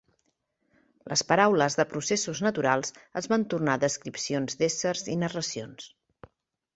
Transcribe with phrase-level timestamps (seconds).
[1.11, 5.87] Les paraules de processos naturals es van tornar descripcions d'éssers i narracions.